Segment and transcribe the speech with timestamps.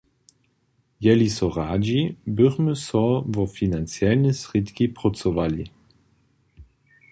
[1.01, 1.99] Jeli so radźi,
[2.39, 3.03] bychmy so
[3.33, 5.63] wo financne srědki prócowali.